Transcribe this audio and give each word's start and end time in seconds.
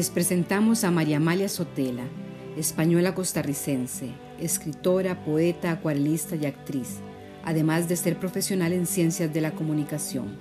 Les 0.00 0.08
presentamos 0.08 0.84
a 0.84 0.90
María 0.90 1.18
Amalia 1.18 1.46
Sotela, 1.46 2.04
española 2.56 3.14
costarricense, 3.14 4.08
escritora, 4.40 5.26
poeta, 5.26 5.72
acuarelista 5.72 6.36
y 6.36 6.46
actriz, 6.46 7.00
además 7.44 7.86
de 7.86 7.96
ser 7.96 8.18
profesional 8.18 8.72
en 8.72 8.86
ciencias 8.86 9.30
de 9.34 9.42
la 9.42 9.50
comunicación. 9.50 10.38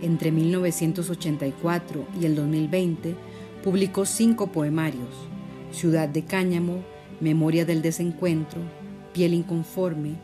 Entre 0.00 0.32
1984 0.32 2.06
y 2.18 2.24
el 2.24 2.34
2020 2.34 3.14
publicó 3.62 4.06
cinco 4.06 4.46
poemarios, 4.46 5.14
Ciudad 5.70 6.08
de 6.08 6.24
Cáñamo, 6.24 6.82
Memoria 7.20 7.66
del 7.66 7.82
Desencuentro, 7.82 8.62
Piel 9.12 9.34
Inconforme, 9.34 10.14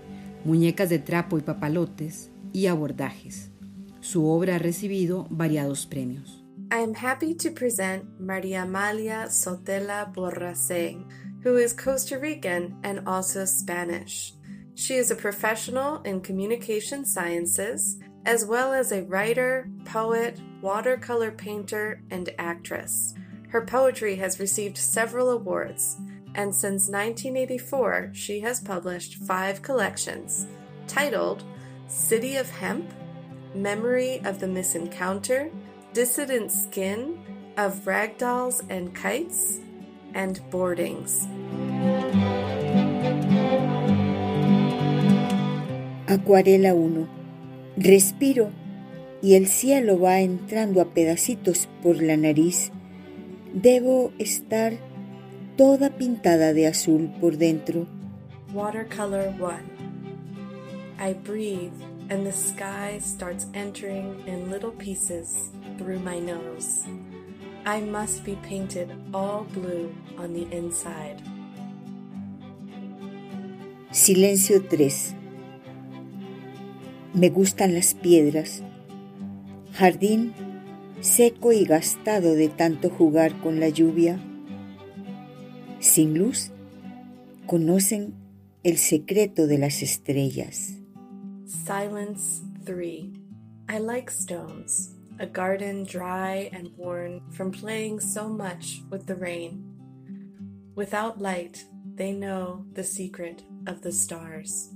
Muñecas 0.46 0.88
de 0.88 1.00
Trapo 1.00 1.36
y 1.36 1.42
Papalotes 1.42 2.30
y 2.54 2.64
Abordajes. 2.64 3.50
Su 4.00 4.26
obra 4.26 4.54
ha 4.54 4.58
recibido 4.58 5.26
variados 5.28 5.84
premios. 5.84 6.39
I 6.72 6.78
am 6.78 6.94
happy 6.94 7.34
to 7.34 7.50
present 7.50 8.20
Maria 8.20 8.62
Amalia 8.62 9.26
Sotela 9.26 10.14
Borrase, 10.14 11.04
who 11.42 11.56
is 11.56 11.72
Costa 11.72 12.16
Rican 12.16 12.76
and 12.84 13.08
also 13.08 13.44
Spanish. 13.44 14.34
She 14.76 14.94
is 14.94 15.10
a 15.10 15.16
professional 15.16 16.00
in 16.02 16.20
communication 16.20 17.04
sciences, 17.04 17.98
as 18.24 18.44
well 18.44 18.72
as 18.72 18.92
a 18.92 19.02
writer, 19.02 19.68
poet, 19.84 20.40
watercolor 20.62 21.32
painter, 21.32 22.04
and 22.12 22.30
actress. 22.38 23.14
Her 23.48 23.66
poetry 23.66 24.14
has 24.16 24.38
received 24.38 24.78
several 24.78 25.30
awards, 25.30 25.96
and 26.36 26.54
since 26.54 26.88
1984, 26.88 28.12
she 28.12 28.38
has 28.40 28.60
published 28.60 29.16
five 29.16 29.60
collections 29.60 30.46
titled 30.86 31.42
City 31.88 32.36
of 32.36 32.48
Hemp, 32.48 32.94
Memory 33.56 34.20
of 34.24 34.38
the 34.38 34.46
Misencounter, 34.46 35.50
Dissident 35.92 36.52
Skin 36.52 37.18
of 37.56 37.84
Ragdolls 37.84 38.62
and 38.70 38.94
Kites, 38.94 39.58
and 40.14 40.38
Boardings. 40.48 41.26
Acuarela 46.06 46.74
1. 46.74 47.08
Respiro 47.76 48.50
y 49.20 49.34
el 49.34 49.48
cielo 49.48 49.98
va 49.98 50.20
entrando 50.20 50.80
a 50.80 50.94
pedacitos 50.94 51.68
por 51.82 52.00
la 52.00 52.16
nariz. 52.16 52.70
Debo 53.52 54.12
estar 54.20 54.74
toda 55.56 55.90
pintada 55.90 56.52
de 56.52 56.68
azul 56.68 57.10
por 57.20 57.36
dentro. 57.36 57.88
Watercolor 58.54 59.34
1. 59.40 59.58
I 61.00 61.14
breathe 61.14 61.74
and 62.10 62.24
the 62.24 62.32
sky 62.32 63.00
starts 63.00 63.48
entering 63.54 64.22
in 64.28 64.50
little 64.50 64.70
pieces 64.70 65.50
through 65.80 65.98
my 66.00 66.20
nose. 66.20 66.84
I 67.64 67.80
must 67.80 68.22
be 68.22 68.36
painted 68.42 68.92
all 69.14 69.46
blue 69.54 69.94
on 70.18 70.34
the 70.34 70.46
inside. 70.54 71.16
Silencio 73.90 74.60
3. 74.68 75.14
Me 77.14 77.30
gustan 77.30 77.72
las 77.74 77.94
piedras. 77.94 78.62
Jardín 79.72 80.34
seco 81.00 81.52
y 81.52 81.64
gastado 81.64 82.34
de 82.34 82.50
tanto 82.50 82.90
jugar 82.90 83.40
con 83.40 83.58
la 83.58 83.70
lluvia. 83.70 84.20
Sin 85.78 86.18
luz, 86.18 86.50
conocen 87.46 88.14
el 88.64 88.76
secreto 88.76 89.46
de 89.46 89.56
las 89.56 89.82
estrellas. 89.82 90.74
Silence 91.46 92.42
3. 92.64 93.20
I 93.70 93.78
like 93.78 94.10
stones, 94.10 94.99
a 95.20 95.26
garden 95.26 95.84
dry 95.84 96.48
and 96.50 96.70
worn 96.78 97.20
from 97.30 97.52
playing 97.52 98.00
so 98.00 98.26
much 98.26 98.80
with 98.88 99.06
the 99.06 99.14
rain. 99.14 99.62
Without 100.74 101.20
light, 101.20 101.66
they 101.94 102.10
know 102.10 102.64
the 102.72 102.82
secret 102.82 103.42
of 103.66 103.82
the 103.82 103.92
stars. 103.92 104.70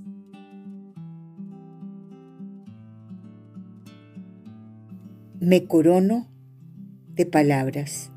Me 5.39 5.61
corono 5.61 6.27
de 7.15 7.25
palabras, 7.25 8.11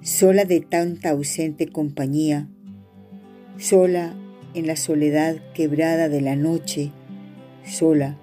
sola 0.00 0.46
de 0.46 0.60
tanta 0.60 1.10
ausente 1.10 1.68
compañía, 1.70 2.48
sola 3.58 4.14
en 4.54 4.66
la 4.66 4.76
soledad 4.76 5.36
quebrada 5.52 6.08
de 6.08 6.22
la 6.22 6.36
noche, 6.36 6.90
sola 7.64 8.16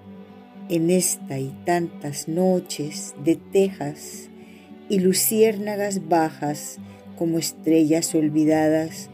en 0.69 0.89
esta 0.89 1.39
y 1.39 1.55
tantas 1.65 2.27
noches 2.27 3.15
de 3.23 3.35
tejas 3.35 4.29
y 4.89 4.99
luciérnagas 4.99 6.07
bajas 6.07 6.79
como 7.17 7.39
estrellas 7.39 8.13
olvidadas, 8.15 9.09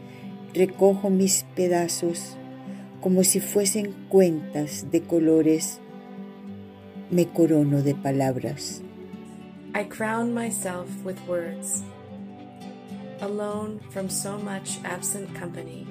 recojo 0.52 1.10
mis 1.10 1.44
pedazos 1.54 2.36
como 3.00 3.22
si 3.22 3.40
fuesen 3.40 3.92
cuentas 4.08 4.90
de 4.90 5.02
colores, 5.02 5.78
me 7.10 7.26
corono 7.26 7.82
de 7.82 7.94
palabras. 7.94 8.82
I 9.74 9.84
crown 9.84 10.32
myself 10.32 10.88
with 11.04 11.18
words, 11.26 11.82
alone 13.20 13.80
from 13.90 14.08
so 14.08 14.38
much 14.38 14.78
absent 14.84 15.34
company, 15.34 15.86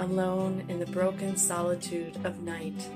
alone 0.00 0.64
in 0.68 0.78
the 0.78 0.86
broken 0.86 1.36
solitude 1.36 2.16
of 2.24 2.40
night. 2.42 2.88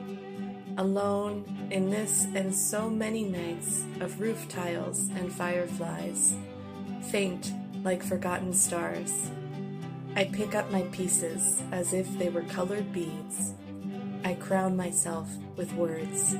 Alone 0.79 1.69
in 1.71 1.91
this 1.91 2.27
and 2.35 2.55
so 2.55 2.89
many 2.89 3.25
nights 3.25 3.85
of 4.01 4.21
roof 4.21 4.49
tiles 4.49 5.09
and 5.17 5.33
fireflies, 5.33 6.35
faint 7.11 7.53
like 7.83 8.03
forgotten 8.03 8.53
stars. 8.53 9.31
I 10.15 10.25
pick 10.25 10.55
up 10.55 10.71
my 10.71 10.83
pieces 10.93 11.63
as 11.73 11.93
if 11.93 12.07
they 12.19 12.29
were 12.29 12.43
colored 12.43 12.93
beads. 12.93 13.55
I 14.25 14.35
crown 14.35 14.77
myself 14.77 15.29
with 15.57 15.73
words. 15.75 16.37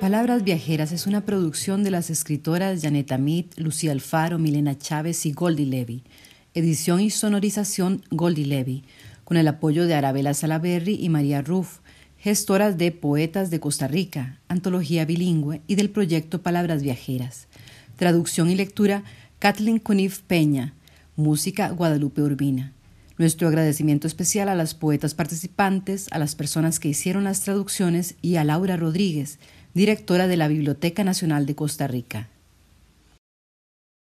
Palabras 0.00 0.44
Viajeras 0.44 0.92
es 0.92 1.06
una 1.06 1.24
producción 1.24 1.82
de 1.82 1.90
las 1.90 2.10
escritoras 2.10 2.82
Janet 2.82 3.10
Amit, 3.12 3.58
Lucía 3.58 3.92
Alfaro, 3.92 4.38
Milena 4.38 4.76
Chávez 4.76 5.24
y 5.24 5.32
Goldie 5.32 5.64
Levy. 5.64 6.04
Edición 6.52 7.00
y 7.00 7.08
sonorización 7.08 8.02
Goldie 8.10 8.44
Levy, 8.44 8.84
con 9.24 9.38
el 9.38 9.48
apoyo 9.48 9.86
de 9.86 9.94
Arabella 9.94 10.34
Salaberry 10.34 10.98
y 11.00 11.08
María 11.08 11.40
Ruff, 11.40 11.78
gestoras 12.18 12.76
de 12.76 12.92
Poetas 12.92 13.50
de 13.50 13.58
Costa 13.58 13.88
Rica, 13.88 14.38
antología 14.48 15.06
bilingüe 15.06 15.62
y 15.66 15.76
del 15.76 15.90
proyecto 15.90 16.42
Palabras 16.42 16.82
Viajeras. 16.82 17.48
Traducción 17.96 18.50
y 18.50 18.54
lectura 18.54 19.02
Kathleen 19.38 19.78
Cunif 19.78 20.20
Peña. 20.20 20.74
Música 21.16 21.70
Guadalupe 21.70 22.20
Urbina. 22.20 22.74
Nuestro 23.16 23.48
agradecimiento 23.48 24.06
especial 24.06 24.50
a 24.50 24.54
las 24.54 24.74
poetas 24.74 25.14
participantes, 25.14 26.08
a 26.10 26.18
las 26.18 26.34
personas 26.34 26.78
que 26.78 26.88
hicieron 26.88 27.24
las 27.24 27.40
traducciones 27.40 28.14
y 28.20 28.36
a 28.36 28.44
Laura 28.44 28.76
Rodríguez, 28.76 29.38
directora 29.76 30.26
de 30.26 30.38
la 30.38 30.48
Biblioteca 30.48 31.04
Nacional 31.04 31.44
de 31.44 31.54
Costa 31.54 31.86
Rica. 31.86 32.30